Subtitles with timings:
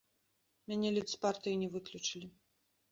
[0.71, 2.27] Мяне ледзь з партыі не выключылі.